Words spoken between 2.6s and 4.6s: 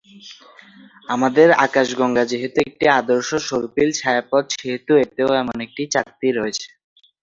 একটি আদর্শ সর্পিল ছায়াপথ